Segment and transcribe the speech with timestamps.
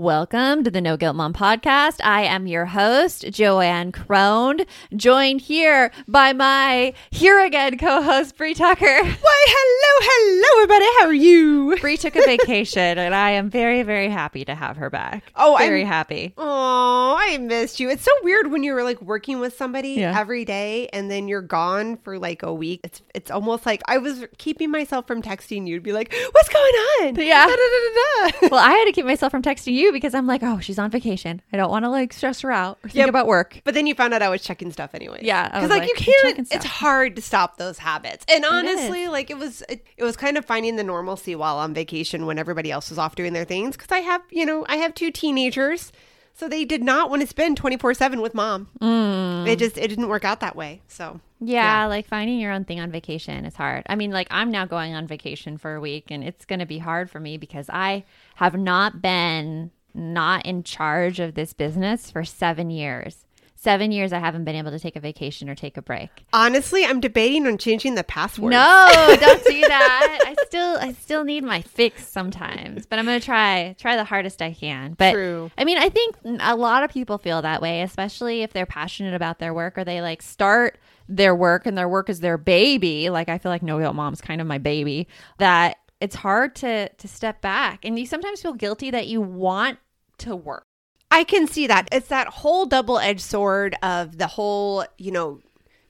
[0.00, 2.00] Welcome to the No Guilt Mom podcast.
[2.02, 8.86] I am your host, JoAnn Crohn, joined here by my here again co-host Brie Tucker.
[8.86, 10.84] Why, hello, hello, everybody.
[11.00, 11.76] How are you?
[11.82, 15.30] Brie took a vacation, and I am very, very happy to have her back.
[15.36, 16.32] Oh, I'm- very happy.
[16.38, 17.90] Oh, I missed you.
[17.90, 20.18] It's so weird when you're like working with somebody Yeah.
[20.18, 22.80] every day and then you're gone for like a week.
[22.84, 26.48] It's it's almost like I was keeping myself from texting you to be like, "What's
[26.48, 26.72] going
[27.02, 27.44] on?" Yeah.
[27.46, 28.48] Da, da, da.
[28.50, 30.90] Well, I had to keep myself from texting you because I'm like, oh, she's on
[30.90, 31.42] vacation.
[31.52, 33.08] I don't want to like stress her out or think Yep.
[33.08, 33.60] about work.
[33.64, 35.20] But then you found out I was checking stuff anyway.
[35.22, 36.48] Yeah, because like, like, you can't.
[36.52, 38.24] It's hard to stop those habits.
[38.28, 41.74] And honestly, like it was, it, it was kind of finding the normalcy while on
[41.74, 43.76] vacation when everybody else was off doing their things.
[43.76, 45.92] Because I have, you know, I have two teenagers,
[46.34, 48.68] so they did not want to spend twenty four seven with mom.
[48.80, 49.48] Mm.
[49.48, 50.80] It just it didn't work out that way.
[50.88, 53.84] So Yeah, like finding your own thing on vacation is hard.
[53.88, 56.66] I mean, like I'm now going on vacation for a week and it's going to
[56.66, 58.04] be hard for me because I
[58.36, 63.24] have not been not in charge of this business for 7 years.
[63.56, 66.24] 7 years I haven't been able to take a vacation or take a break.
[66.32, 68.52] honestly, I'm debating on changing the password.
[68.52, 68.86] No,
[69.20, 70.18] don't do that.
[70.26, 74.04] I still I still need my fix sometimes, but I'm going to try try the
[74.04, 74.94] hardest I can.
[74.94, 75.50] But True.
[75.58, 79.12] I mean, I think a lot of people feel that way, especially if they're passionate
[79.14, 83.10] about their work or they like start their work and their work is their baby.
[83.10, 85.06] Like I feel like No Guilt Mom's kind of my baby.
[85.36, 89.78] That it's hard to to step back, and you sometimes feel guilty that you want
[90.18, 90.64] to work.
[91.10, 91.88] I can see that.
[91.90, 95.40] It's that whole double edged sword of the whole, you know,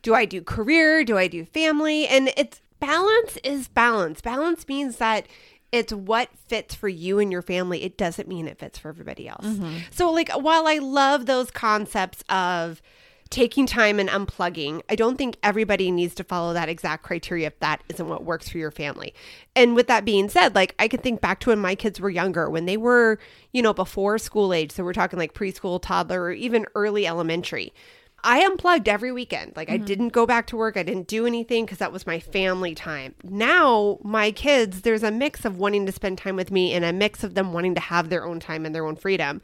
[0.03, 1.04] do I do career?
[1.04, 2.06] Do I do family?
[2.06, 4.22] And it's balance is balance.
[4.22, 5.26] Balance means that
[5.72, 7.82] it's what fits for you and your family.
[7.82, 9.47] It doesn't mean it fits for everybody else.
[9.47, 9.76] Mm-hmm.
[9.91, 12.81] So, like, while I love those concepts of
[13.30, 17.58] taking time and unplugging, I don't think everybody needs to follow that exact criteria if
[17.60, 19.14] that isn't what works for your family.
[19.54, 22.10] And with that being said, like I can think back to when my kids were
[22.10, 23.19] younger, when they were,
[23.52, 24.72] you know, before school age.
[24.72, 27.72] So we're talking like preschool, toddler, or even early elementary.
[28.22, 29.54] I unplugged every weekend.
[29.56, 29.84] Like I mm-hmm.
[29.84, 30.76] didn't go back to work.
[30.76, 33.14] I didn't do anything because that was my family time.
[33.24, 36.92] Now, my kids, there's a mix of wanting to spend time with me and a
[36.92, 39.40] mix of them wanting to have their own time and their own freedom.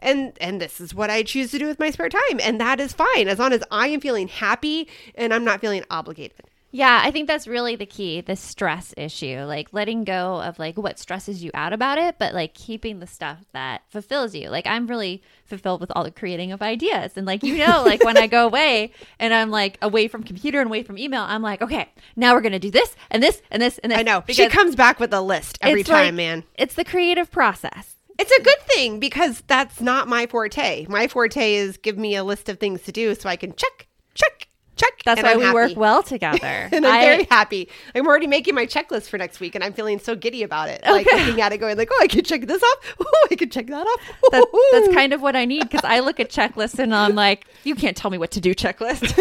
[0.00, 2.40] And and this is what I choose to do with my spare time.
[2.42, 5.84] And that is fine as long as I am feeling happy and I'm not feeling
[5.90, 6.42] obligated.
[6.72, 9.40] Yeah, I think that's really the key, the stress issue.
[9.44, 13.08] Like letting go of like what stresses you out about it, but like keeping the
[13.08, 14.50] stuff that fulfills you.
[14.50, 17.16] Like I'm really fulfilled with all the creating of ideas.
[17.16, 20.60] And like you know, like when I go away and I'm like away from computer
[20.60, 23.60] and away from email, I'm like, okay, now we're gonna do this and this and
[23.60, 23.98] this and this.
[23.98, 24.22] I know.
[24.28, 26.44] She comes back with a list every time, like- man.
[26.54, 27.96] It's the creative process.
[28.20, 30.86] It's a good thing because that's not my forte.
[30.88, 33.86] My forte is give me a list of things to do so I can check,
[34.14, 34.92] check, check.
[35.06, 35.54] That's and why I'm we happy.
[35.54, 36.68] work well together.
[36.70, 37.68] And I'm I- very happy.
[37.94, 40.82] I'm already making my checklist for next week, and I'm feeling so giddy about it.
[40.84, 41.24] Like Okay.
[41.24, 42.94] looking at it, going like, "Oh, I can check this off.
[43.00, 44.00] Oh, I can check that off."
[44.32, 47.46] that, that's kind of what I need because I look at checklists and I'm like,
[47.64, 49.16] you can't tell me what to do checklist.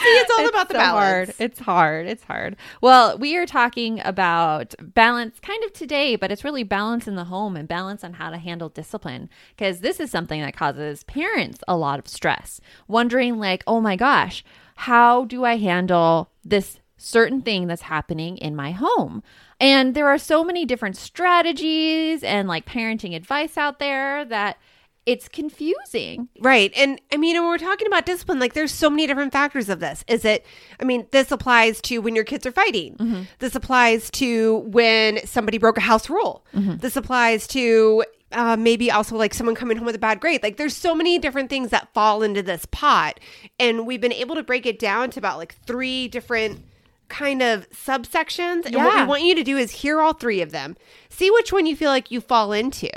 [0.00, 1.28] It's all about the so balance.
[1.28, 1.34] Hard.
[1.38, 2.06] It's hard.
[2.06, 2.56] It's hard.
[2.80, 7.24] Well, we are talking about balance kind of today, but it's really balance in the
[7.24, 11.60] home and balance on how to handle discipline because this is something that causes parents
[11.66, 14.44] a lot of stress, wondering like, "Oh my gosh,
[14.76, 19.22] how do I handle this certain thing that's happening in my home?"
[19.58, 24.58] And there are so many different strategies and like parenting advice out there that
[25.06, 26.28] it's confusing.
[26.40, 26.72] Right.
[26.76, 29.78] And I mean, when we're talking about discipline, like there's so many different factors of
[29.80, 30.04] this.
[30.08, 30.44] Is it,
[30.80, 33.26] I mean, this applies to when your kids are fighting.
[33.38, 36.44] This applies to when somebody broke a house rule.
[36.52, 40.42] This applies to uh, maybe also like someone coming home with a bad grade.
[40.42, 43.20] Like there's so many different things that fall into this pot.
[43.60, 46.64] And we've been able to break it down to about like three different
[47.08, 48.66] kind of subsections.
[48.66, 50.76] And what we want you to do is hear all three of them,
[51.08, 52.90] see which one you feel like you fall into,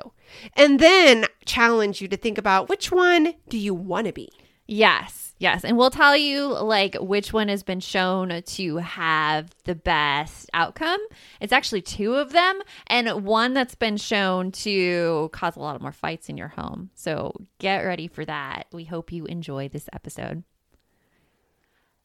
[0.54, 4.30] and then challenge you to think about which one do you want to be.
[4.72, 5.66] Yes, yes.
[5.66, 11.00] And we'll tell you like which one has been shown to have the best outcome.
[11.42, 15.92] It's actually two of them, and one that's been shown to cause a lot more
[15.92, 16.92] fights in your home.
[16.94, 18.68] So get ready for that.
[18.72, 20.44] We hope you enjoy this episode.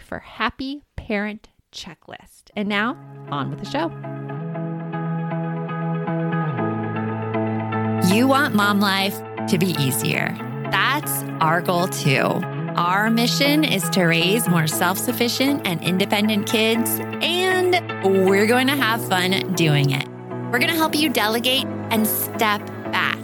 [0.00, 2.44] for Happy Parent Checklist.
[2.56, 2.96] And now,
[3.30, 3.90] on with the show.
[8.14, 10.53] You want mom life to be easier.
[10.70, 12.40] That's our goal too.
[12.76, 17.74] Our mission is to raise more self sufficient and independent kids, and
[18.26, 20.08] we're going to have fun doing it.
[20.50, 23.18] We're going to help you delegate and step back.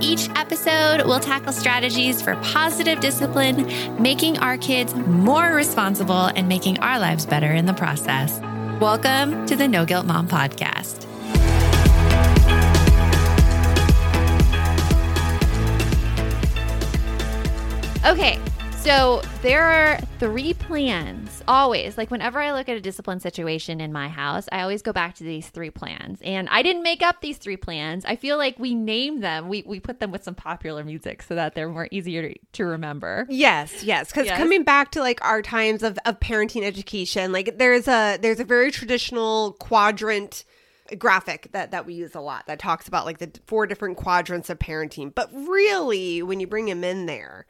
[0.00, 3.66] Each episode we'll tackle strategies for positive discipline,
[4.00, 8.40] making our kids more responsible and making our lives better in the process.
[8.80, 11.06] Welcome to the No Guilt Mom Podcast.
[18.06, 18.38] Okay,
[18.76, 21.96] so there are three plans always.
[21.96, 25.14] Like whenever I look at a discipline situation in my house, I always go back
[25.14, 26.18] to these three plans.
[26.22, 28.04] And I didn't make up these three plans.
[28.04, 29.48] I feel like we named them.
[29.48, 32.64] We we put them with some popular music so that they're more easier to, to
[32.66, 33.26] remember.
[33.30, 34.08] Yes, yes.
[34.10, 34.36] Because Yes.
[34.36, 38.44] coming back to like our times of, of parenting education, like there's a there's a
[38.44, 40.44] very traditional quadrant
[40.98, 44.50] graphic that that we use a lot that talks about like the four different quadrants
[44.50, 45.12] of parenting.
[45.14, 47.46] But really, when you bring them in there,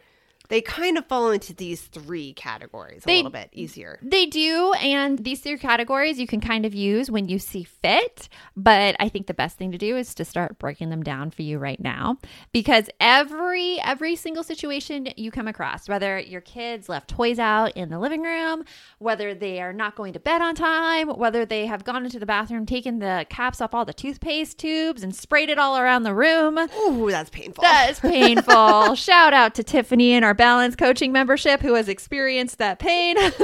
[0.49, 3.99] they kind of fall into these three categories a They- little bit easier.
[4.03, 8.29] They do, and these three categories you can kind of use when you see fit.
[8.57, 11.43] But I think the best thing to do is to start breaking them down for
[11.43, 12.19] you right now,
[12.53, 17.89] because every every single situation you come across, whether your kids left toys out in
[17.89, 18.65] the living room,
[18.99, 22.27] whether they are not going to bed on time, whether they have gone into the
[22.27, 26.15] bathroom, taken the caps off all the toothpaste tubes, and sprayed it all around the
[26.15, 26.59] room.
[26.87, 27.63] Ooh, that's painful.
[27.63, 28.01] That is
[28.35, 28.95] painful.
[28.95, 33.17] Shout out to Tiffany and our balance coaching membership who has experienced that pain.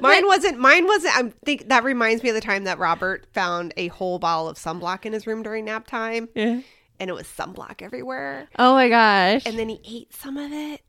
[0.00, 0.58] mine wasn't.
[0.58, 1.16] Mine wasn't.
[1.16, 4.56] I think that reminds me of the time that Robert found a whole bottle of
[4.56, 6.60] sunblock in his room during nap time, Yeah.
[7.00, 8.48] and it was sunblock everywhere.
[8.58, 9.42] Oh my gosh.
[9.46, 10.80] And then he ate some of it.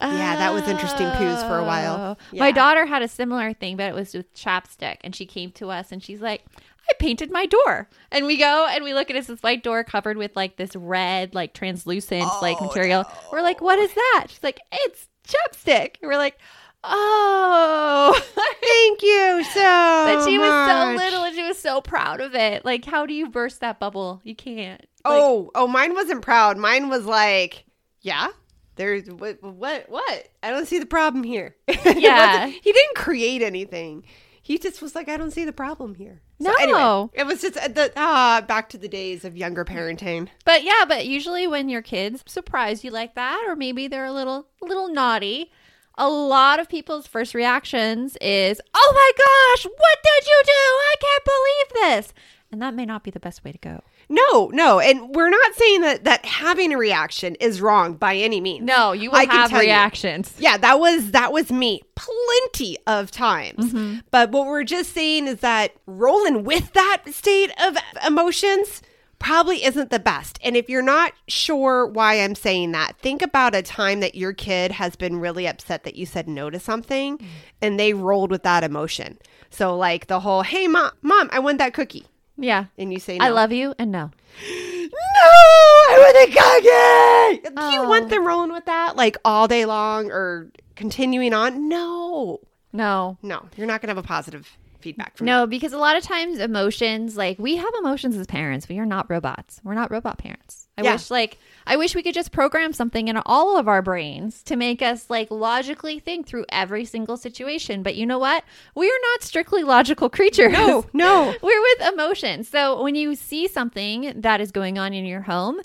[0.00, 2.18] Yeah, that was interesting poos for a while.
[2.18, 2.36] Oh.
[2.36, 4.96] My daughter had a similar thing, but it was with chapstick.
[5.04, 6.44] And she came to us and she's like,
[6.92, 7.88] I painted my door.
[8.10, 10.56] And we go and we look at it, it's this white door covered with like
[10.56, 13.04] this red, like translucent, like Oh, material.
[13.32, 14.26] We're like, what is that?
[14.28, 15.96] She's like, it's chapstick.
[16.02, 16.36] And we're like,
[16.84, 18.12] oh.
[18.62, 22.64] Thank you so But she was so little and she was so proud of it.
[22.64, 24.20] Like, how do you burst that bubble?
[24.24, 24.80] You can't.
[25.04, 26.58] Like, Oh, oh, mine wasn't proud.
[26.58, 27.64] Mine was like,
[28.02, 28.28] yeah.
[28.76, 30.28] There's what, what, what?
[30.42, 31.56] I don't see the problem here.
[31.84, 32.46] Yeah.
[32.46, 34.04] he didn't create anything.
[34.44, 36.20] He just was like, I don't see the problem here.
[36.42, 36.54] So No.
[36.60, 40.28] anyway, it was just uh, the ah back to the days of younger parenting.
[40.44, 44.12] But yeah, but usually when your kids surprise you like that, or maybe they're a
[44.12, 45.50] little a little naughty,
[45.96, 50.52] a lot of people's first reactions is, "Oh my gosh, what did you do?
[50.52, 52.14] I can't believe this!"
[52.50, 53.82] And that may not be the best way to go.
[54.12, 58.40] No, no, and we're not saying that that having a reaction is wrong by any
[58.40, 58.64] means.
[58.66, 59.68] No, you will I can have tell you.
[59.68, 60.34] reactions.
[60.38, 63.72] Yeah, that was that was me plenty of times.
[64.10, 67.76] But what we're just saying is that rolling with that state of
[68.06, 68.82] emotions
[69.18, 70.36] probably isn't the best.
[70.42, 74.32] And if you're not sure why I'm saying that, think about a time that your
[74.32, 77.24] kid has been really upset that you said no to something Mm.
[77.62, 79.18] and they rolled with that emotion.
[79.48, 82.06] So, like the whole, hey, mom, mom, I want that cookie.
[82.42, 82.66] Yeah.
[82.76, 83.24] And you say, no.
[83.24, 84.10] I love you and no.
[84.10, 87.54] No, I want a cookie.
[87.56, 87.88] Do you Oh.
[87.88, 91.68] want them rolling with that like all day long or continuing on?
[91.68, 92.40] No,
[92.72, 93.16] No.
[93.22, 96.02] no, you're not going to have a positive feedback from No, because a lot of
[96.02, 98.68] times emotions, like we have emotions as parents.
[98.68, 99.60] We are not robots.
[99.64, 100.68] We're not robot parents.
[100.76, 100.92] I Yeah.
[100.92, 104.56] wish like I wish we could just program something in all of our brains to
[104.56, 107.82] make us like logically think through every single situation.
[107.82, 108.42] But you know what?
[108.74, 110.52] We are not strictly logical creatures.
[110.52, 111.34] No, no.
[111.42, 112.48] We're with emotions.
[112.48, 115.60] So when you see something that is going on in your home,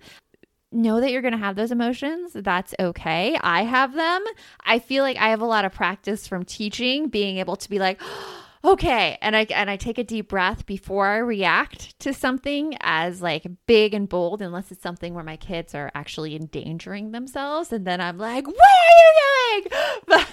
[0.72, 2.34] know that you're going to have those emotions.
[2.36, 3.38] That's okay.
[3.42, 4.22] I have them.
[4.66, 7.80] I feel like I have a lot of practice from teaching, being able to be
[7.80, 8.02] like,
[8.64, 13.22] okay, and I and I take a deep breath before I react to something as
[13.22, 17.86] like big and bold, unless it's something where my kids are actually endangering themselves, and
[17.86, 19.72] then I'm like, what are you doing?
[20.08, 20.28] But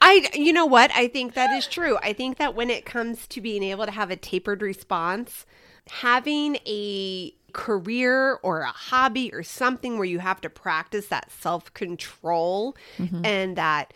[0.00, 0.90] I, you know what?
[0.94, 1.98] I think that is true.
[2.02, 5.46] I think that when it comes to being able to have a tapered response,
[5.88, 11.72] having a career or a hobby or something where you have to practice that self
[11.72, 13.24] control mm-hmm.
[13.24, 13.94] and that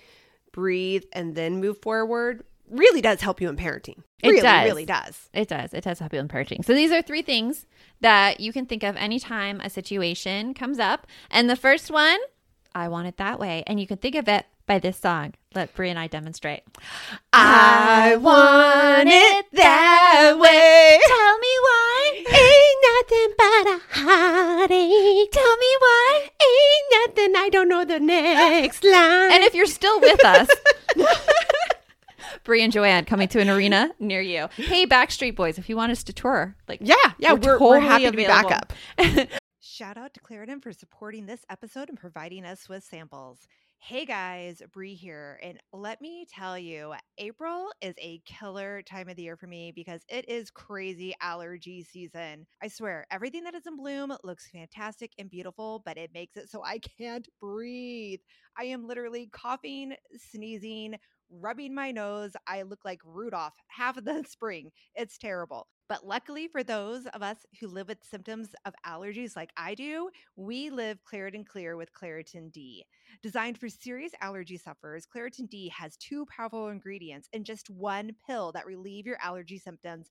[0.53, 4.03] breathe and then move forward really does help you in parenting.
[4.23, 4.65] It really, does.
[4.65, 5.29] really does.
[5.33, 5.75] It does.
[5.75, 6.65] It does help you in parenting.
[6.65, 7.67] So these are three things
[8.01, 11.07] that you can think of anytime a situation comes up.
[11.31, 12.19] And the first one,
[12.75, 13.65] I want it that way.
[13.67, 15.35] And you can think of it by this song.
[15.53, 16.63] Let Brie and I demonstrate.
[17.33, 21.01] I want it that way.
[21.09, 22.25] Tell me why.
[22.39, 25.33] Ain't nothing but a heartache.
[25.33, 26.31] Tell me why.
[26.41, 27.35] Ain't nothing.
[27.37, 29.33] I don't know the next line.
[29.33, 30.49] And if you're still with us,
[32.51, 34.49] Brie and JoAnn coming to an arena near you.
[34.57, 38.07] Hey, Backstreet Boys, if you want us to tour, like yeah, yeah, we're, we're, happy
[38.07, 38.73] to be back up.
[39.61, 43.47] Shout out to Claritin for supporting this episode and providing us with samples.
[43.79, 45.39] Hey guys, Brie here.
[45.45, 49.71] And let me tell you, April is a killer time of the year for me
[49.71, 52.49] because it is crazy allergy season.
[52.61, 56.51] I swear, everything that is in bloom looks fantastic and beautiful, but it makes it
[56.51, 58.19] so I can't breathe.
[58.59, 60.97] I am literally coughing, sneezing,
[61.31, 62.33] rubbing my nose.
[62.47, 64.71] I look like Rudolph half of the spring.
[64.95, 65.67] It's terrible.
[65.89, 70.11] But luckily for those of us who live with symptoms of allergies like I do,
[70.37, 72.85] we live Claritin Clear with Claritin D.
[73.23, 78.53] Designed for serious allergy sufferers, Claritin D has two powerful ingredients in just one pill
[78.53, 80.11] that relieve your allergy symptoms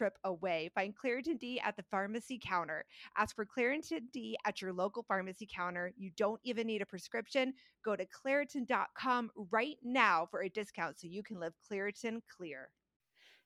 [0.00, 0.70] trip away.
[0.74, 2.86] Find Claritin D at the pharmacy counter.
[3.18, 5.92] Ask for Claritin D at your local pharmacy counter.
[5.98, 7.52] You don't even need a prescription.
[7.84, 12.70] Go to Claritin.com right now for a discount so you can live Claritin Clear.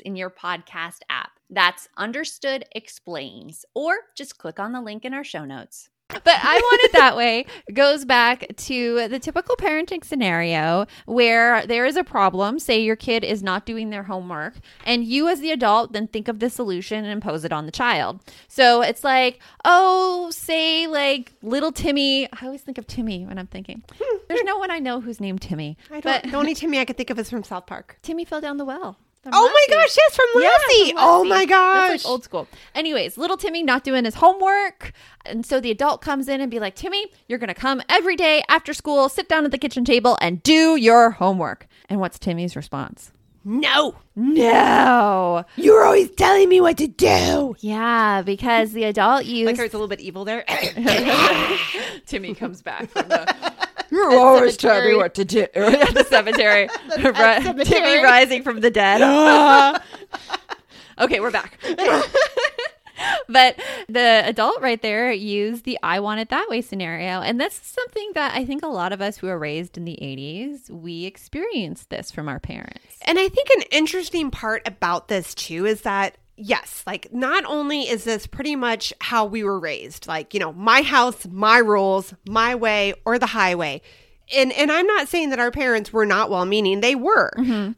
[0.00, 1.30] in your podcast app.
[1.48, 5.88] That's Understood Explains, or just click on the link in our show notes.
[6.08, 11.84] but I want it that way goes back to the typical parenting scenario where there
[11.84, 12.58] is a problem.
[12.60, 16.28] Say your kid is not doing their homework, and you, as the adult, then think
[16.28, 18.20] of the solution and impose it on the child.
[18.48, 22.26] So it's like, oh, say like little Timmy.
[22.32, 23.82] I always think of Timmy when I'm thinking.
[24.28, 25.76] There's no one I know who's named Timmy.
[25.90, 26.30] I don't.
[26.30, 27.98] The only Timmy I could think of is from South Park.
[28.02, 28.98] Timmy fell down the well.
[29.26, 29.96] From Oh my gosh!
[29.96, 30.90] Yes, from Yeah, Lassie.
[30.92, 31.90] from Oh my gosh!
[31.90, 32.46] That's like old school.
[32.76, 34.92] Anyways, little Timmy not doing his homework.
[35.24, 38.14] And so the adult comes in and be like, Timmy, you're going to come every
[38.14, 41.66] day after school, sit down at the kitchen table and do your homework.
[41.88, 43.10] And what's Timmy's response?
[43.48, 45.44] no, No.
[45.56, 47.54] you're always telling me what to do.
[47.60, 49.46] Yeah, because the adult used.
[49.58, 50.44] Like, it's a little bit evil there.
[52.06, 53.34] Timmy comes back from the.
[53.90, 56.68] You're always telling me what to do at the cemetery.
[56.96, 58.02] Ri- Timmy cemetery.
[58.02, 59.00] rising from the dead.
[60.98, 61.58] okay, we're back.
[63.28, 63.56] but
[63.88, 67.20] the adult right there used the I want it that way scenario.
[67.20, 69.98] And that's something that I think a lot of us who were raised in the
[70.00, 72.98] 80s, we experienced this from our parents.
[73.02, 77.82] And I think an interesting part about this too is that yes, like not only
[77.82, 82.14] is this pretty much how we were raised, like, you know, my house, my rules,
[82.28, 83.82] my way or the highway.
[84.34, 87.30] And and I'm not saying that our parents were not well-meaning, they were.
[87.38, 87.72] Mm-hmm.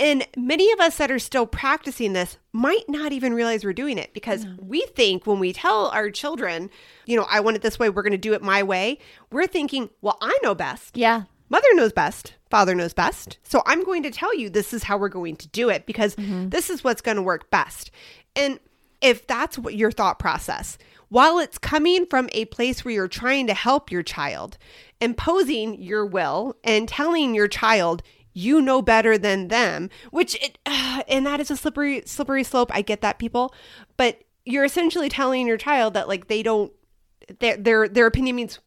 [0.00, 3.96] And many of us that are still practicing this might not even realize we're doing
[3.96, 6.68] it because we think when we tell our children,
[7.06, 8.98] you know, I want it this way, we're going to do it my way,
[9.30, 10.96] we're thinking, well, I know best.
[10.96, 11.22] Yeah.
[11.54, 13.38] Mother knows best, father knows best.
[13.44, 16.16] So I'm going to tell you this is how we're going to do it because
[16.16, 16.48] mm-hmm.
[16.48, 17.92] this is what's going to work best.
[18.34, 18.58] And
[19.00, 20.78] if that's what your thought process,
[21.10, 24.58] while it's coming from a place where you're trying to help your child,
[25.00, 31.24] imposing your will and telling your child you know better than them, which it, and
[31.24, 32.72] that is a slippery slippery slope.
[32.74, 33.54] I get that people,
[33.96, 36.72] but you're essentially telling your child that like they don't
[37.38, 38.58] their their their opinion means.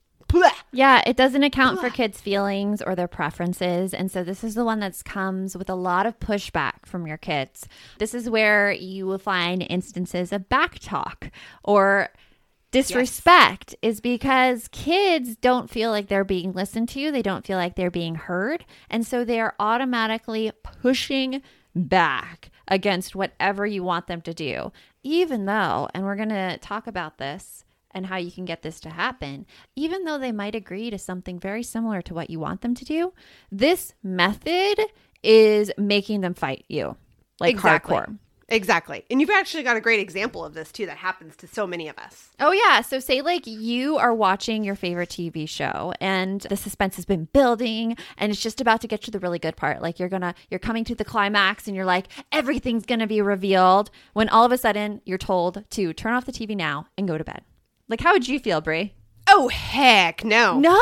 [0.71, 3.93] Yeah, it doesn't account for kids' feelings or their preferences.
[3.93, 7.17] And so this is the one that comes with a lot of pushback from your
[7.17, 7.67] kids.
[7.99, 11.31] This is where you will find instances of back talk
[11.63, 12.09] or
[12.71, 17.75] disrespect is because kids don't feel like they're being listened to, they don't feel like
[17.75, 21.41] they're being heard, and so they are automatically pushing
[21.73, 24.71] back against whatever you want them to do.
[25.03, 27.63] Even though, and we're going to talk about this
[27.97, 31.39] and how you can get this to happen, even though they might agree to something
[31.39, 33.11] very similar to what you want them to do,
[33.51, 34.79] this method
[35.23, 36.95] is making them fight you
[37.39, 37.95] like Exactly.
[37.97, 38.17] hardcore.
[38.49, 39.03] Exactly.
[39.11, 41.89] And you've actually got a great example of this too that happens to so many
[41.89, 42.29] of us.
[42.39, 46.95] Oh yeah, so say like you are watching your favorite TV show and the suspense
[46.95, 49.81] has been building and it's just about to get to the really good part.
[49.81, 53.21] Like you're to you're coming to the climax and you're like everything's going to be
[53.21, 57.05] revealed when all of a sudden you're told to turn off the TV now and
[57.05, 57.41] go to bed.
[57.89, 58.93] Like how would you feel, Brie?
[59.29, 60.57] Oh heck no.
[60.59, 60.79] No.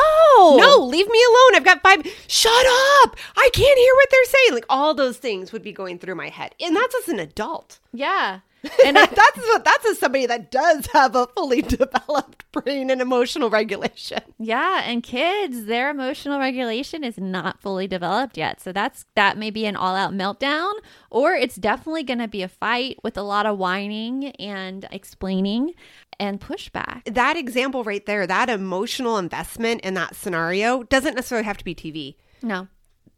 [0.56, 1.56] No, leave me alone.
[1.56, 2.06] I've got five.
[2.28, 2.66] Shut
[3.02, 3.16] up.
[3.36, 4.54] I can't hear what they're saying.
[4.54, 6.54] Like all those things would be going through my head.
[6.60, 7.80] And that's as an adult.
[7.92, 8.40] Yeah.
[8.84, 13.50] And that's what that's as somebody that does have a fully developed brain and emotional
[13.50, 14.20] regulation.
[14.38, 18.60] Yeah, and kids, their emotional regulation is not fully developed yet.
[18.60, 20.72] So that's that may be an all-out meltdown
[21.10, 25.74] or it's definitely going to be a fight with a lot of whining and explaining
[26.18, 27.02] and pushback.
[27.12, 31.74] That example right there, that emotional investment in that scenario doesn't necessarily have to be
[31.74, 32.16] TV.
[32.42, 32.68] No.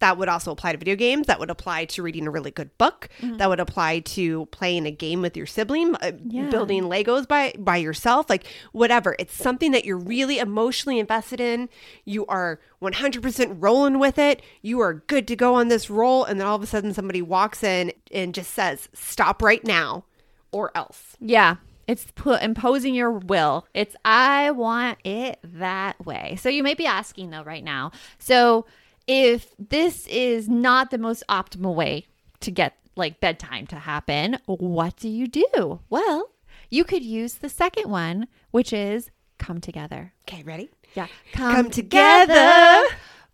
[0.00, 2.76] That would also apply to video games that would apply to reading a really good
[2.78, 6.48] book that would apply to playing a game with your sibling uh, Yeah.
[6.50, 11.68] building legos by by yourself like whatever it's something that you're really emotionally invested in
[12.04, 16.38] you are 100% rolling with it you are good to go on this roll and
[16.40, 20.04] then all of a sudden somebody walks in and just says stop right now
[20.52, 21.56] or else Yeah.
[21.86, 23.66] It's put imposing your will.
[23.72, 26.36] It's I want it that way.
[26.38, 27.92] So you may be asking though right now.
[28.18, 28.66] So
[29.08, 32.06] if this is not the most optimal way
[32.40, 35.80] to get like bedtime to happen, what do you do?
[35.88, 36.30] Well,
[36.70, 40.12] you could use the second one, which is come together.
[40.28, 41.06] okay ready Yeah.
[41.32, 42.84] Come together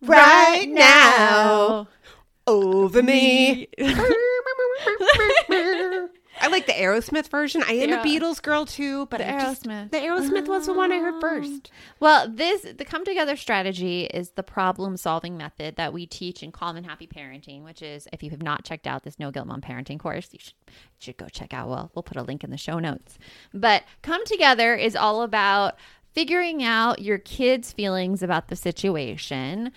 [0.03, 1.89] right now.
[2.47, 3.69] over me.
[6.41, 7.63] I like the Aerosmith version.
[7.67, 8.03] I am Yeah.
[8.03, 9.91] a Beatles girl too, but The I just- Aerosmith.
[9.91, 11.21] the Aerosmith was the one I heard oh.
[11.21, 11.71] first.
[12.01, 16.53] Well, this the come together strategy is the problem solving method that we teach in
[16.53, 19.47] Calm and Happy Parenting, which is if you have not checked out this No Guilt
[19.47, 21.69] Mom Parenting course, you should, you should go check out.
[21.69, 23.19] Well, we'll put a link in the show notes.
[23.53, 25.77] But come together is all about
[26.13, 29.73] figuring out your kids' feelings about the situation,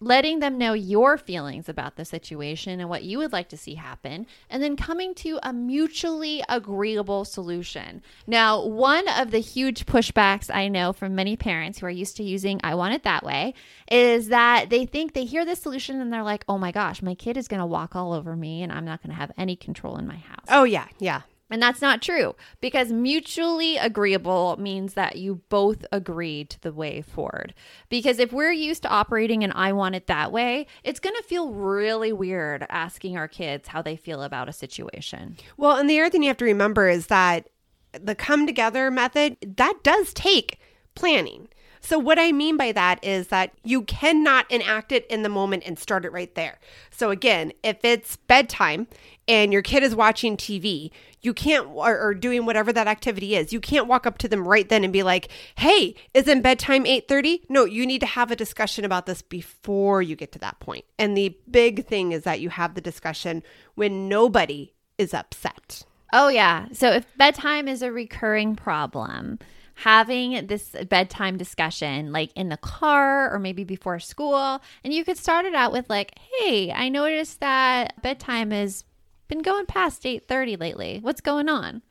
[0.00, 3.74] letting them know your feelings about the situation and what you would like to see
[3.74, 8.02] happen, and then coming to a mutually agreeable solution.
[8.26, 12.22] Now, one of the huge pushbacks I know from many parents who are used to
[12.22, 13.54] using I want it that way
[13.90, 17.14] is that they think they hear this solution and they're like, oh my gosh, my
[17.14, 19.56] kid is going to walk all over me and I'm not going to have any
[19.56, 20.46] control in my house.
[20.48, 21.22] Oh yeah, yeah.
[21.48, 27.02] And that's not true because mutually agreeable means that you both agree to the way
[27.02, 27.54] forward.
[27.88, 31.22] Because if we're used to operating and I want it that way, it's going to
[31.22, 35.36] feel really weird asking our kids how they feel about a situation.
[35.56, 37.48] Well, and the other thing you have to remember is that
[37.92, 40.58] the come together method that does take
[40.94, 41.48] planning.
[41.80, 45.62] So, what I mean by that is that you cannot enact it in the moment
[45.66, 46.58] and start it right there.
[46.90, 48.88] So, again, if it's bedtime
[49.28, 50.90] and your kid is watching TV,
[51.22, 54.46] you can't, or, or, doing whatever that activity is, you can't walk up to them
[54.46, 57.40] right then and be like, hey, isn't bedtime 8.30?
[57.48, 60.84] No, you need to have a discussion about this before you get to that point.
[60.98, 63.42] And the big thing is that you have the discussion
[63.74, 65.82] when nobody is upset.
[66.12, 66.66] Oh, yeah.
[66.72, 69.38] So, if bedtime is a recurring problem,
[69.76, 75.18] having this bedtime discussion like in the car or maybe before school and you could
[75.18, 78.85] start it out with like hey i noticed that bedtime has
[79.28, 80.98] been going past 8.30 lately.
[81.02, 81.82] What's going on?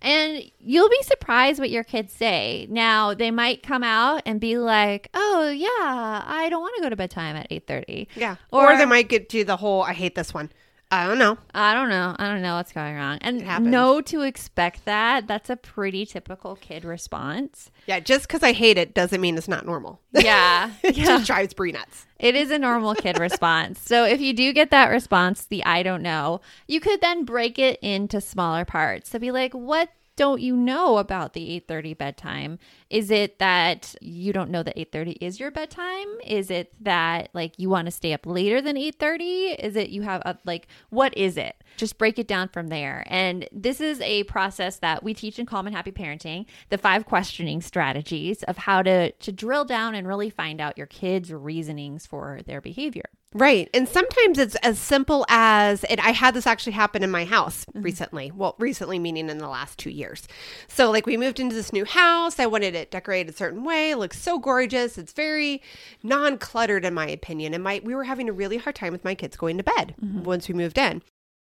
[0.00, 2.66] And you'll be surprised what your kids say.
[2.68, 6.90] Now they might come out and be like oh yeah i don't want to go
[6.90, 8.36] to bedtime at 8.30 yeah.
[8.50, 10.50] Or, or they might get to the whole i hate this one
[10.94, 11.36] I don't know.
[11.54, 12.14] I don't know.
[12.18, 13.18] I don't know what's going on.
[13.18, 15.26] And no to expect that.
[15.26, 17.70] That's a pretty typical kid response.
[17.86, 20.00] Yeah, just because I hate it doesn't mean it's not normal.
[20.24, 20.70] Yeah.
[20.82, 21.04] it yeah.
[21.04, 22.06] just drives Brie nuts.
[22.18, 23.80] It is a normal kid response.
[23.80, 27.58] So if you do get that response, the I don't know, you could then break
[27.58, 29.10] it into smaller parts.
[29.10, 32.58] So be like, what don't you know about the 8:30 bedtime?
[32.90, 36.06] Is it that you don't know that 8:30 is your bedtime?
[36.24, 39.56] Is it that like you want to stay up later than 8:30?
[39.58, 41.63] Is it you have a like what is it?
[41.76, 43.04] Just break it down from there.
[43.06, 47.06] And this is a process that we teach in Calm and Happy Parenting, the five
[47.06, 52.06] questioning strategies of how to to drill down and really find out your kids' reasonings
[52.06, 53.08] for their behavior.
[53.34, 53.68] Right.
[53.74, 57.64] And sometimes it's as simple as, and I had this actually happen in my house
[57.64, 57.82] mm-hmm.
[57.82, 58.30] recently.
[58.32, 60.28] Well, recently meaning in the last two years.
[60.68, 62.38] So, like, we moved into this new house.
[62.38, 63.90] I wanted it decorated a certain way.
[63.90, 64.96] It looks so gorgeous.
[64.98, 65.62] It's very
[66.04, 67.54] non cluttered, in my opinion.
[67.54, 69.96] And my, we were having a really hard time with my kids going to bed
[70.00, 70.22] mm-hmm.
[70.22, 71.02] once we moved in.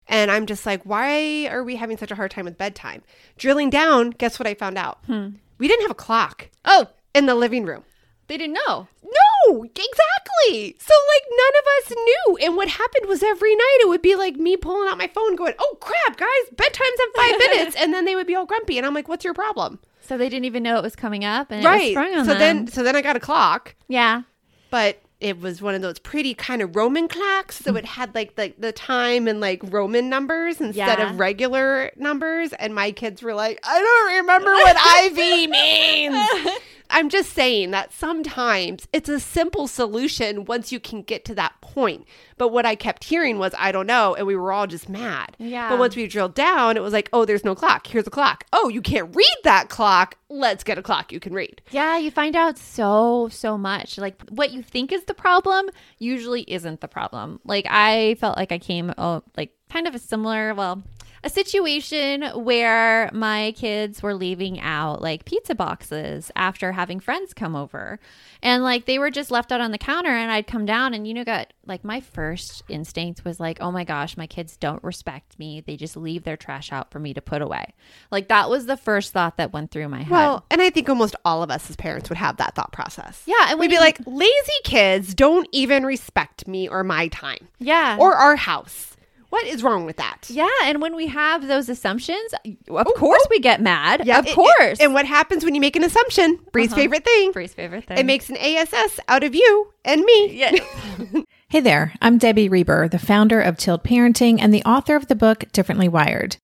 [0.10, 3.04] And I'm just like, why are we having such a hard time with bedtime?
[3.38, 5.00] Drilling down, guess what I found out?
[5.06, 5.30] Hmm.
[5.58, 6.50] We didn't have a clock.
[6.66, 7.84] Oh, in the living room.
[8.28, 8.88] They didn't know.
[9.04, 10.76] No, exactly.
[10.80, 12.38] So like none of us knew.
[12.42, 15.36] And what happened was every night it would be like me pulling out my phone
[15.36, 18.78] going, "Oh crap, guys, bedtime's in 5 minutes." And then they would be all grumpy
[18.78, 21.52] and I'm like, "What's your problem?" So they didn't even know it was coming up
[21.52, 21.94] and right.
[21.94, 22.38] so them.
[22.38, 23.76] then so then I got a clock.
[23.88, 24.24] Yeah.
[24.70, 27.58] But it was one of those pretty kind of Roman clocks.
[27.58, 28.02] So it mm-hmm.
[28.02, 31.10] had like the, the time and like Roman numbers instead yeah.
[31.10, 32.54] of regular numbers.
[32.54, 36.60] And my kids were like, I don't remember what IV means.
[36.90, 41.60] I'm just saying that sometimes it's a simple solution once you can get to that
[41.62, 42.06] point.
[42.38, 44.16] But what I kept hearing was, I don't know.
[44.16, 45.36] And we were all just mad.
[45.38, 45.70] Yeah.
[45.70, 47.88] But once we drilled down, it was like, oh, there's no clock.
[47.88, 48.46] Here's a clock.
[48.54, 50.16] Oh, you can't read that clock.
[50.30, 51.62] Let's get a clock you can read.
[51.72, 51.98] Yeah.
[51.98, 53.98] You find out so, so much.
[53.98, 55.70] Like what you think is the problem
[56.00, 57.40] usually isn't the problem.
[57.44, 60.84] Like I felt like I came, oh, like kind of a similar, well,
[61.24, 67.56] a situation where my kids were leaving out like pizza boxes after having friends come
[67.56, 68.00] over.
[68.42, 71.08] And like they were just left out on the counter and I'd come down and
[71.08, 74.84] you know got like my first instinct was like, "Oh my gosh, my kids don't
[74.84, 75.62] respect me.
[75.62, 77.74] They just leave their trash out for me to put away."
[78.12, 80.12] Like that was the first thought that went through my head.
[80.12, 83.24] Well, and I think almost all of us as parents would have that thought process.
[83.26, 87.98] Yeah, and we'd be like, "Lazy kids don't even respect me or my time." Yeah.
[88.00, 88.97] Or our house.
[89.30, 90.30] What is wrong with that?
[90.30, 92.34] Yeah, and when we have those assumptions,
[92.70, 94.06] of course we get mad.
[94.06, 94.80] Yeah, of it, course.
[94.80, 96.40] It, and what happens when you make an assumption?
[96.54, 96.82] Brie's uh-huh.
[96.82, 97.32] favorite thing.
[97.34, 97.98] Brie's favorite thing.
[97.98, 100.34] It makes an ASS out of you and me.
[100.34, 100.56] Yeah.
[101.50, 105.16] hey there, I'm Debbie Reber, the founder of Tilt Parenting and the author of the
[105.16, 106.38] book Differently Wired.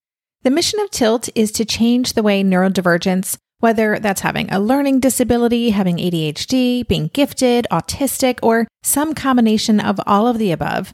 [0.43, 4.99] The mission of Tilt is to change the way neurodivergence, whether that's having a learning
[4.99, 10.93] disability, having ADHD, being gifted, autistic, or some combination of all of the above,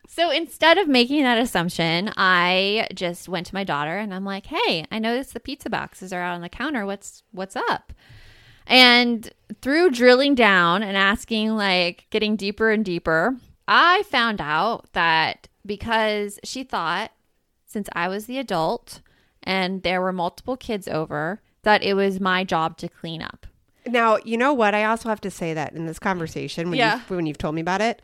[0.13, 4.47] So instead of making that assumption, I just went to my daughter and I'm like,
[4.47, 6.85] "Hey, I noticed the pizza boxes are out on the counter.
[6.85, 7.93] What's what's up?"
[8.67, 13.37] And through drilling down and asking like getting deeper and deeper,
[13.69, 17.11] I found out that because she thought
[17.65, 18.99] since I was the adult
[19.41, 23.47] and there were multiple kids over, that it was my job to clean up.
[23.87, 24.75] Now, you know what?
[24.75, 26.95] I also have to say that in this conversation, when, Yeah.
[26.97, 28.01] you've, when you've told me about it,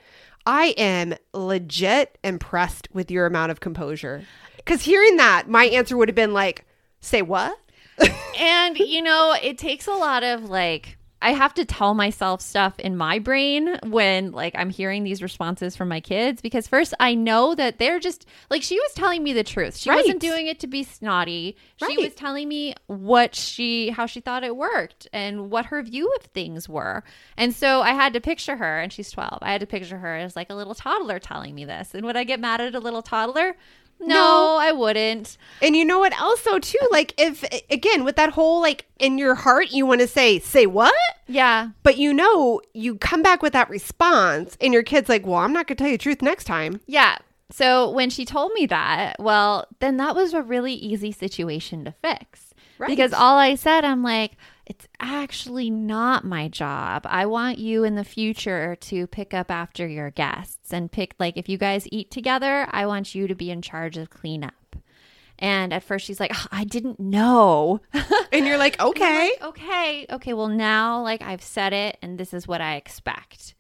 [0.48, 4.24] I am legit impressed with your amount of composure.
[4.56, 6.66] Because hearing that, my answer would have been like,
[7.02, 7.60] say what?
[8.40, 12.78] and you know it takes a lot of like i have to tell myself stuff
[12.80, 17.14] in my brain when like i'm hearing these responses from my kids because first i
[17.16, 19.78] know that they're just like she was telling me the truth.
[19.78, 19.98] She Right.
[19.98, 21.56] wasn't doing it to be snotty.
[21.88, 26.12] She was telling me what she how she thought it worked and what her view
[26.20, 27.04] of things were.
[27.38, 30.16] And so i had to picture her and she's 12 i had to picture her
[30.16, 31.94] as like a little toddler telling me this.
[31.94, 33.56] And would i get mad at a little toddler
[34.00, 34.58] no, No.
[34.60, 36.78] i wouldn't And you know what else, though, too?
[36.92, 40.66] Like, if, again, with that whole, like, in your heart, you want to say, say
[40.66, 40.94] what?
[41.28, 45.40] yeah But you know, you come back with that response, and your kid's like, well,
[45.40, 46.80] I'm not going to tell you the truth next time.
[46.88, 47.18] Yeah.
[47.52, 51.94] So when she told me that, well, then that was a really easy situation to
[52.04, 52.54] fix.
[52.78, 52.90] Right.
[52.90, 54.34] Because all I said, I'm like,
[54.68, 57.06] it's actually not my job.
[57.06, 61.38] I want you in the future to pick up after your guests and pick, like,
[61.38, 64.76] if you guys eat together, I want you to be in charge of cleanup.
[65.40, 67.82] And at first she's like, "Oh, I didn't know.
[68.34, 69.32] And you're like, okay.
[69.42, 73.56] okay, okay, well, now, like, I've said it and this is what I expect.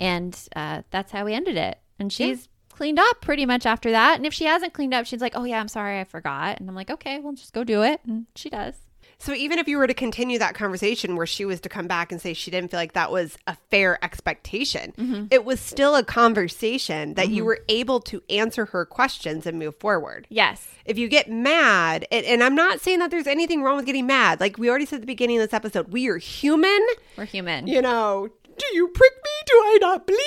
[0.00, 1.78] And uh, that's how we ended it.
[1.98, 4.16] And she's cleaned up pretty much after that.
[4.16, 6.60] And if she hasn't cleaned up, she's like, oh, yeah, I'm sorry, I forgot.
[6.60, 8.00] And I'm like, okay, well, just go do it.
[8.06, 8.74] And she does.
[9.24, 12.12] So even if you were to continue that conversation where she was to come back
[12.12, 15.26] and say she didn't feel like that was a fair expectation, Mm-hmm.
[15.30, 19.76] it was still a conversation that you were able to answer her questions and move
[19.76, 20.26] forward.
[20.28, 20.68] Yes.
[20.84, 24.06] If you get mad, and, and I'm not saying that there's anything wrong with getting
[24.06, 24.40] mad.
[24.40, 26.80] Like we already said at the beginning of this episode, we are human.
[27.16, 27.66] We're human.
[27.66, 29.30] You know, do you prick me?
[29.46, 30.18] Do I not bleed?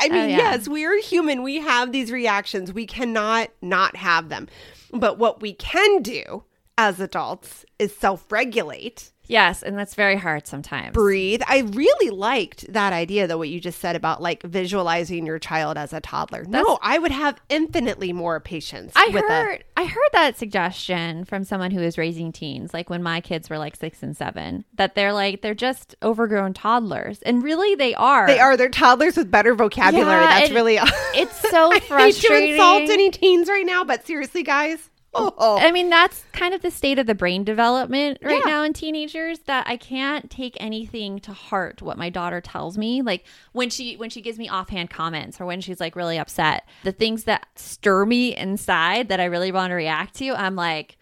[0.00, 0.36] I mean, Oh, yeah.
[0.36, 1.42] yes, we are human.
[1.42, 2.72] We have these reactions.
[2.72, 4.48] We cannot not have them.
[4.92, 6.44] But what we can do
[6.78, 9.62] as adults is self regulate Yes.
[9.62, 10.92] And that's very hard sometimes.
[10.92, 11.42] breathe.
[11.46, 15.78] I really liked that idea, though, what you just said about like visualizing your child
[15.78, 16.44] as a toddler.
[16.44, 18.92] no, I would have infinitely more patience.
[18.96, 23.02] I with heard I heard that suggestion from someone who is raising teens, like when
[23.02, 27.42] my kids were like six and seven, that they're like they're just overgrown toddlers, and
[27.42, 28.26] really they are.
[28.26, 28.56] they are.
[28.56, 30.20] They're toddlers with better vocabulary.
[30.24, 30.78] Yeah, That's really.
[31.14, 32.52] It's so I hate to frustrating.
[32.54, 34.90] insult any teens right now, but seriously, guys.
[35.14, 38.50] Oh, I mean, that's kind of the state of the brain development right Yeah.
[38.50, 43.02] now in teenagers that I can't take anything to heart what my daughter tells me.
[43.02, 46.66] Like when she when she gives me offhand comments or when she's like really upset,
[46.82, 50.96] the things that stir me inside that I really want to react to, I'm like,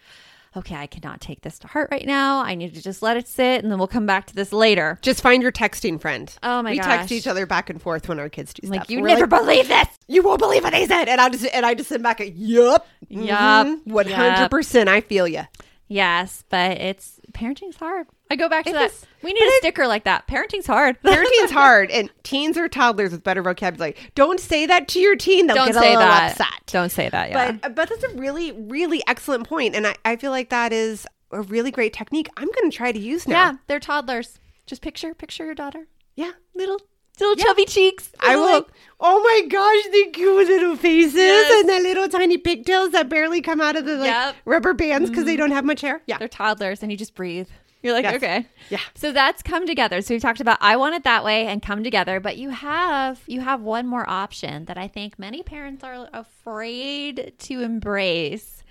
[0.56, 2.40] okay, I cannot take this to heart right now.
[2.40, 4.98] I need to just let it sit and then we'll come back to this later.
[5.02, 6.34] just find your texting friend.
[6.42, 6.86] Oh my we gosh.
[6.86, 8.80] text each other back and forth when our kids do I'm stuff.
[8.80, 9.88] like, you We're never like, believe this.
[10.08, 12.34] you won't believe what they said, and I just and I just sit back and
[12.36, 13.66] yup, Yup.
[13.66, 13.90] Mm-hmm.
[13.92, 14.88] one hundred percent.
[14.88, 15.42] I feel you.
[15.88, 18.06] Yes, but it's parenting's hard.
[18.30, 18.90] I go back to It that.
[18.90, 19.06] is.
[19.22, 20.26] We need a sticker like that.
[20.26, 21.00] Parenting's hard.
[21.04, 23.96] Parenting's hard, and teens or toddlers with better vocabulary.
[24.14, 26.30] Don't say that to your teen; they'll Don't get say a little that.
[26.32, 26.60] upset.
[26.66, 27.30] Don't say that.
[27.30, 27.52] Yeah.
[27.52, 31.06] But but that's a really really excellent point, and I, I feel like that is
[31.32, 32.28] a really great technique.
[32.36, 33.34] I'm going to try to use now.
[33.52, 34.38] yeah, they're toddlers.
[34.66, 35.86] Just picture picture your daughter.
[36.16, 36.32] yeah.
[36.54, 36.80] Little
[37.20, 38.10] little chubby cheeks.
[38.20, 38.44] I will.
[38.46, 38.66] like-
[39.02, 41.60] Oh my gosh, the cute little faces Yes.
[41.60, 44.36] and the little tiny pigtails that barely come out of the like Yep.
[44.44, 45.38] rubber bands because they mm.
[45.38, 46.02] don't have much hair.
[46.06, 47.48] Yeah, They're toddlers, and you just breathe.
[47.82, 48.16] You're like, Yes.
[48.16, 48.46] okay.
[48.68, 48.80] Yeah.
[48.94, 50.02] So that's come together.
[50.02, 53.22] So we talked about I want it that way and come together, but you have
[53.26, 58.62] you have one more option that I think many parents are afraid to embrace.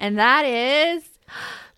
[0.00, 1.04] And that is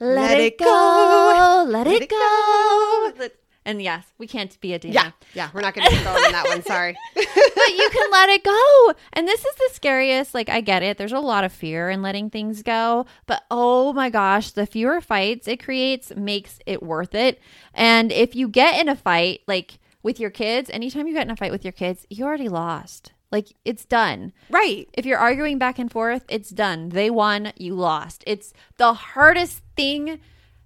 [0.01, 0.65] let, Let it go.
[0.65, 1.65] go.
[1.69, 3.13] Let, Let it it go.
[3.19, 3.35] Let-
[3.69, 4.95] And yes, we can't be Idina.
[4.95, 5.51] yeah, yeah.
[5.53, 6.63] We're not going to go on that one.
[6.63, 6.97] Sorry.
[7.15, 8.95] but you can let it go.
[9.13, 10.33] And this is the scariest.
[10.33, 10.97] Like, I get it.
[10.97, 13.05] There's a lot of fear in letting things go.
[13.27, 17.43] But oh my gosh, the fewer fights it creates makes it worth it.
[17.75, 21.31] And if you get in a fight, like with your kids, anytime you get in
[21.31, 23.13] a fight with your kids, you already lost.
[23.31, 24.33] Like, it's done.
[24.49, 24.89] right.
[24.95, 26.89] If you're arguing back and forth, it's done.
[26.89, 28.25] They won, you lost.
[28.27, 30.21] It's the hardest thing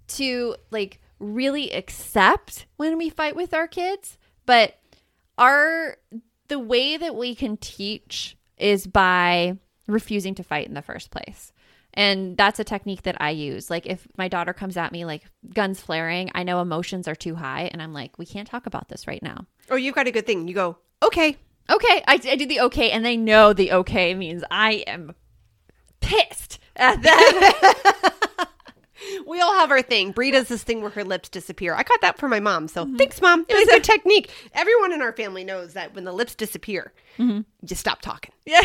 [0.06, 4.78] to like really accept when we fight with our kids, but
[5.38, 5.96] our
[6.48, 9.56] the way that we can teach is by
[9.86, 11.52] refusing to fight in the first place.
[11.94, 13.70] And that's a technique that I use.
[13.70, 17.34] Like if my daughter comes at me like guns flaring, I know emotions are too
[17.34, 19.46] high and I'm like, we can't talk about this right now.
[19.70, 20.48] Oh, you've got a good thing.
[20.48, 20.78] You go.
[21.02, 21.36] Okay.
[21.70, 25.14] Okay, I, I do the okay, and they know the okay means I am
[26.00, 28.46] pissed at them.
[29.26, 30.12] We all have our thing.
[30.12, 31.74] Brie does this thing where her lips disappear.
[31.74, 32.68] I got that from my mom.
[32.68, 32.96] So mm-hmm.
[32.96, 33.46] thanks, mom.
[33.48, 34.30] It was a technique.
[34.54, 37.40] Everyone in our family knows that when the lips disappear, mm-hmm.
[37.66, 38.32] you stop talking.
[38.46, 38.62] yeah.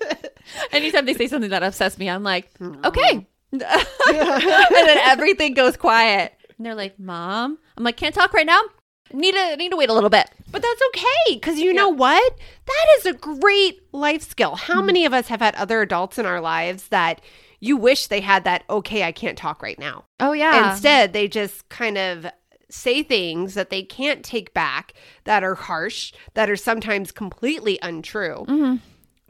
[0.72, 3.26] Anytime they say something that upsets me, I'm like, okay.
[3.52, 6.34] and then everything goes quiet.
[6.56, 8.60] And they're like, Mom, I'm like, can't talk right now.
[9.12, 10.30] Need to need to wait a little bit.
[10.50, 12.38] But that's okay because you know what?
[12.66, 14.54] That is a great life skill.
[14.54, 14.86] How mm-hmm.
[14.86, 17.20] many of us have had other adults in our lives that
[17.62, 20.04] you wish they had that, okay, I can't talk right now?
[20.18, 20.72] Oh yeah.
[20.72, 22.26] Instead, they just kind of
[22.68, 24.94] say things that they can't take back
[25.24, 28.44] that are harsh, that are sometimes completely untrue.
[28.48, 28.76] Mm-hmm.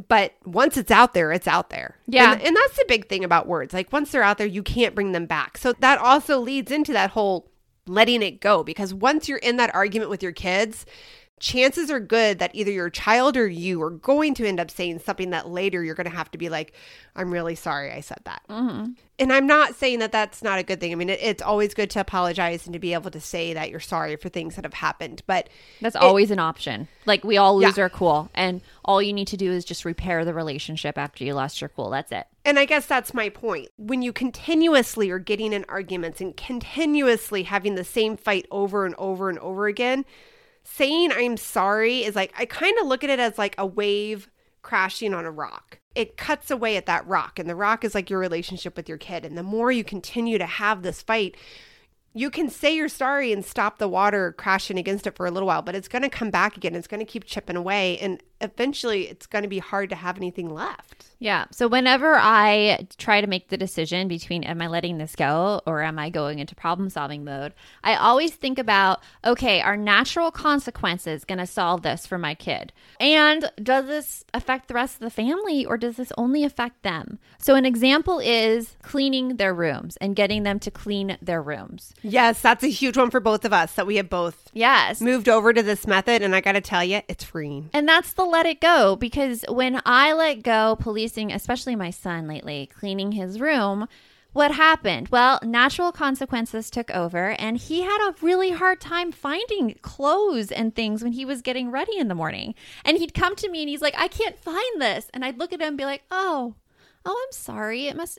[0.09, 1.99] But once it's out there, it's out there.
[2.07, 2.33] Yeah.
[2.33, 3.75] And, and that's the big thing about words.
[3.75, 5.59] Like once they're out there, you can't bring them back.
[5.59, 7.51] So that also leads into that whole
[7.87, 10.87] letting it go because once you're in that argument with your kids,
[11.43, 15.01] chances are good that either your child or you are going to end up saying
[15.01, 16.73] something that later you're going to have to be like,
[17.17, 18.43] I'm really sorry I said that.
[18.49, 18.93] Mm-hmm.
[19.19, 20.93] And I'm not saying that that's not a good thing.
[20.93, 23.71] I mean, it, it's always good to apologize and to be able to say that
[23.71, 25.23] you're sorry for things that have happened.
[25.27, 25.49] But
[25.81, 26.87] That's always an option.
[27.07, 27.83] Like we all lose Yeah.
[27.83, 31.35] our cool, and all you need to do is just repair the relationship after you
[31.35, 31.91] lost your cool.
[31.91, 32.27] That's it.
[32.45, 33.69] And I guess that's my point.
[33.77, 38.95] When you continuously are getting in arguments and continuously having the same fight over and
[38.97, 40.05] over and over again,
[40.65, 44.31] saying I'm sorry is like, I kind of look at it as like a wave
[44.63, 45.79] crashing on a rock.
[45.95, 48.99] It cuts away at that rock, and the rock is like your relationship with your
[48.99, 49.25] kid.
[49.25, 51.37] And the more you continue to have this fight,
[52.15, 55.47] you can say you're sorry and stop the water crashing against it for a little
[55.47, 56.75] while, but it's going to come back again.
[56.75, 57.99] It's going to keep chipping away.
[57.99, 61.07] And eventually, it's going to be hard to have anything left.
[61.23, 61.45] Yeah.
[61.53, 65.81] So whenever I try to make the decision between am I letting this go or
[65.83, 67.55] am I going into problem solving mode,
[67.85, 72.73] I always think about okay, are natural consequences going to solve this for my kid?
[72.99, 77.21] And does this affect the rest of the family or does this only affect them?
[77.39, 81.95] So an example is cleaning their rooms and getting them to clean their rooms.
[82.03, 85.01] Yes, that's a huge one for both of us that we have both Yes.
[85.01, 86.21] moved over to this method.
[86.23, 87.71] And I got to tell you, it's freeing.
[87.73, 90.77] And that's the let it go because when I let go
[91.19, 93.89] especially my son lately, cleaning his room,
[94.33, 95.09] what happened?
[95.09, 100.75] Well, natural consequences took over and he had a really hard time finding clothes and
[100.75, 102.55] things when he was getting ready in the morning.
[102.85, 105.11] And he'd come to me and he's like, I can't find this.
[105.13, 106.55] And I'd look at him and be like, oh,
[107.05, 107.89] oh, I'm sorry.
[107.89, 108.19] It must,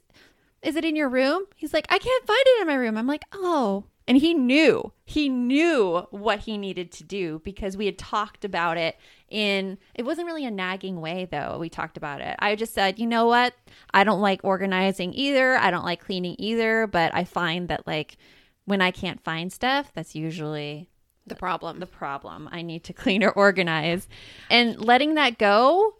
[0.62, 1.45] is it in your room?
[1.56, 2.97] He's like, I can't find it in my room.
[2.97, 3.86] I'm like, oh.
[4.08, 8.77] And he knew, he knew what he needed to do because we had talked about
[8.77, 8.97] it
[9.34, 11.58] in, it wasn't really a nagging way though.
[11.60, 12.36] We talked about it.
[12.39, 13.54] I just said, you know what?
[13.93, 15.56] I don't like organizing either.
[15.58, 16.88] I don't like cleaning either.
[16.88, 18.17] But I find that like
[18.65, 20.88] when I can't find stuff, that's usually
[21.28, 21.80] The problem.
[21.80, 22.48] the problem.
[22.52, 24.08] I need to clean or organize.
[24.50, 25.96] And letting that go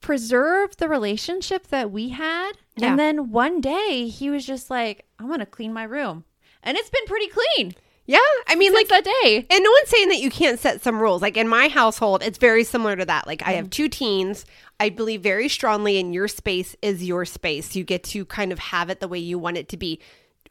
[0.00, 2.52] preserved the relationship that we had.
[2.76, 2.90] Yeah.
[2.90, 6.24] And then one day he was just like, I'm going to clean my room.
[6.62, 7.74] And it's been pretty clean
[8.06, 8.18] yeah.
[8.46, 9.46] I mean, since like, that day.
[9.50, 11.22] and no one's saying that you can't set some rules.
[11.22, 13.26] Like in my household, it's very similar to that.
[13.26, 13.56] Like I Mm-hmm.
[13.56, 14.44] have two teens.
[14.78, 17.74] I believe very strongly in your space is your space.
[17.74, 20.00] You get to kind of have it the way you want it to be.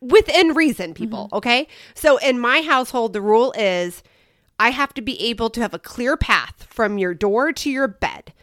[0.01, 1.29] within reason, people.
[1.33, 1.67] Okay.
[1.95, 4.03] So in my household, the rule is
[4.59, 7.87] I have to be able to have a clear path from your door to your
[7.87, 8.33] bed.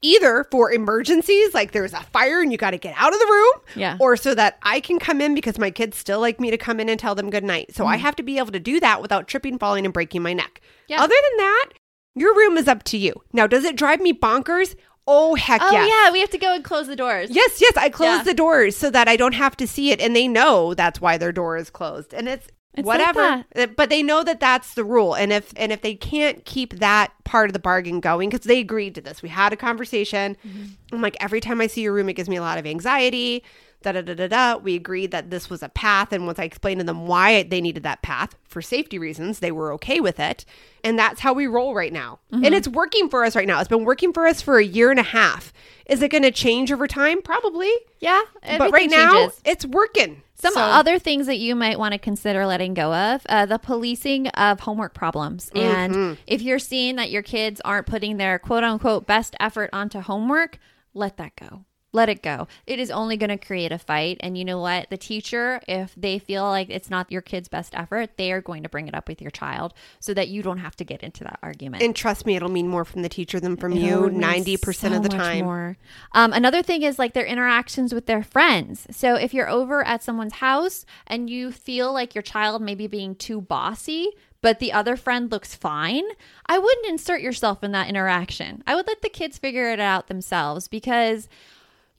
[0.00, 3.26] Either for emergencies, like there's a fire and you got to get out of the
[3.26, 3.96] room, Yeah.
[3.98, 6.78] or so that I can come in because my kids still like me to come
[6.78, 7.74] in and tell them good night.
[7.74, 8.00] So I mm.
[8.00, 10.60] have to be able to do that without tripping, falling, and breaking my neck.
[10.86, 11.02] Yeah.
[11.02, 11.70] Other than that,
[12.14, 13.12] your room is up to you.
[13.32, 14.76] Now, does it drive me bonkers?
[15.10, 15.88] Oh, heck Oh yes.
[15.90, 17.30] yeah, we have to go and close the doors.
[17.30, 17.76] Yes, yes.
[17.76, 18.22] I close Yeah.
[18.24, 21.16] the doors so that I don't have to see it, and they know that's why
[21.16, 23.44] their door is closed, and it's, It's whatever.
[23.56, 26.78] Uh, But they know that that's the rule, and if and if they can't keep
[26.78, 30.36] that part of the bargain going, because they agreed to this, we had a conversation.
[30.46, 30.94] Mm-hmm.
[30.94, 33.42] I'm like, every time I see your room, it gives me a lot of anxiety.
[33.82, 34.56] Da da da da da.
[34.56, 37.60] We agreed that this was a path, and once I explained to them why they
[37.60, 40.44] needed that path for safety reasons, they were okay with it,
[40.82, 42.18] and that's how we roll right now.
[42.32, 42.44] Mm-hmm.
[42.44, 43.60] And it's working for us right now.
[43.60, 45.52] It's been working for us for a year and a half.
[45.88, 47.22] Is it going to change over time?
[47.22, 47.72] Probably.
[47.98, 48.20] Yeah,
[48.58, 49.40] but right now, changes.
[49.44, 50.22] it's working.
[50.34, 53.58] Some So- other things that you might want to consider letting go of uh, the
[53.58, 55.50] policing of homework problems.
[55.54, 60.00] And if you're seeing that your kids aren't putting their quote unquote best effort onto
[60.00, 60.58] homework,
[60.94, 61.64] let that go.
[61.92, 62.48] Let it go.
[62.66, 64.18] It is only going to create a fight.
[64.20, 64.90] And you know what?
[64.90, 68.62] The teacher, if they feel like it's not your kid's best effort, they are going
[68.62, 71.24] to bring it up with your child so that you don't have to get into
[71.24, 71.82] that argument.
[71.82, 75.02] And trust me, it'll mean more from the teacher than from It'll you 90% of
[75.02, 75.46] the time.
[75.46, 75.78] More.
[76.12, 78.86] Um, another thing is like their interactions with their friends.
[78.90, 82.86] So if you're over at someone's house and you feel like your child may be
[82.86, 84.10] being too bossy,
[84.40, 86.04] but the other friend looks fine,
[86.46, 88.62] I wouldn't insert yourself in that interaction.
[88.66, 91.28] I would let the kids figure it out themselves because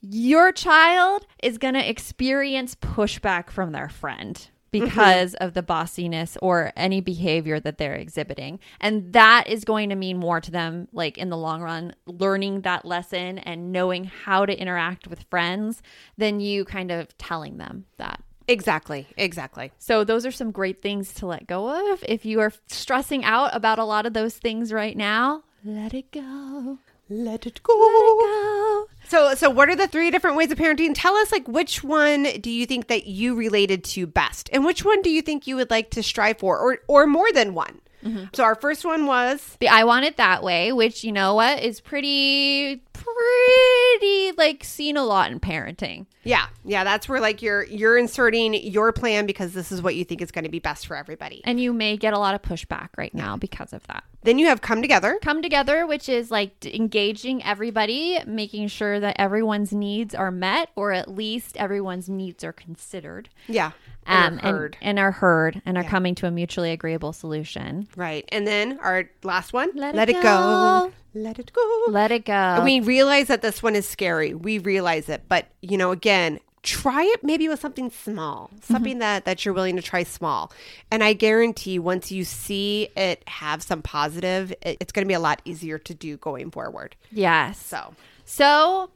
[0.00, 6.72] your child is going to experience pushback from their friend because of the bossiness or
[6.76, 8.60] any behavior that they're exhibiting.
[8.80, 12.62] And that is going to mean more to them, like in the long run, learning
[12.62, 15.82] that lesson and knowing how to interact with friends
[16.16, 18.22] than you kind of telling them that.
[18.48, 19.06] Exactly.
[19.16, 19.70] Exactly.
[19.78, 22.04] So, those are some great things to let go of.
[22.08, 26.10] If you are stressing out about a lot of those things right now, let it
[26.10, 26.78] go.
[27.08, 27.74] Let it go.
[27.74, 28.86] Go.
[29.10, 30.92] So, so what are the three different ways of parenting?
[30.94, 34.84] Tell us, like, which one do you think that you related to best, and which
[34.84, 37.80] one do you think you would like to strive for, or or more than one?
[38.04, 38.26] Mm-hmm.
[38.32, 41.60] So, our first one was The I want it that way, which you know what
[41.60, 42.84] is pretty
[43.16, 46.06] pretty like seen a lot in parenting.
[46.24, 46.84] yeah, yeah.
[46.84, 50.30] That's where like you're you're inserting your plan because this is what you think is
[50.30, 51.42] going to be best for everybody.
[51.44, 54.04] And you may get a lot of pushback right now because of that.
[54.22, 55.18] Then you have come together.
[55.22, 60.92] Come together, which is like engaging everybody, making sure that everyone's needs are met or
[60.92, 63.30] at least everyone's needs are considered.
[63.48, 63.72] Yeah,
[64.10, 64.76] Um, and are heard.
[64.80, 67.88] And, and are heard and are coming to a mutually agreeable solution.
[67.96, 68.28] right.
[68.30, 70.90] And then our last one, Let let it it go.
[70.90, 70.92] go.
[71.14, 71.84] Let it go.
[71.88, 72.62] Let it go.
[72.64, 74.32] we realize that this one is scary.
[74.34, 79.24] We realize it, but you know, again, try it maybe with something small, something that
[79.24, 80.52] that you're willing to try small.
[80.90, 85.14] And I guarantee once you see it have some positive, it, it's going to be
[85.14, 86.96] a lot easier to do going forward.
[87.10, 87.58] yes.
[87.64, 87.94] So,
[88.24, 88.90] So,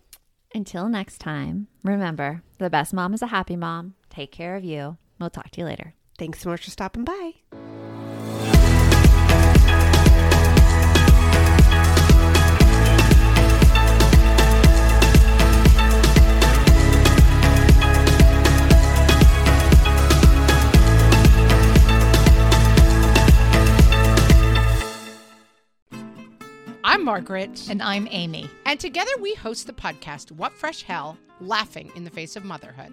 [0.54, 3.94] until next time, remember the best mom is a happy mom.
[4.10, 4.98] Take care of you.
[5.18, 5.94] We'll talk to you later.
[6.18, 7.32] thanks so much for stopping by.
[26.86, 27.66] I'm Margaret.
[27.68, 28.48] And I'm Amy.
[28.66, 32.92] And together we host the podcast, What Fresh Hell Laughing in the Face of Motherhood.